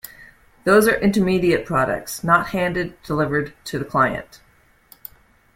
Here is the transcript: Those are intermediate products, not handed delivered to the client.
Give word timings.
Those 0.63 0.87
are 0.87 0.99
intermediate 0.99 1.63
products, 1.63 2.23
not 2.23 2.47
handed 2.47 2.99
delivered 3.03 3.53
to 3.65 3.77
the 3.77 3.85
client. 3.85 4.41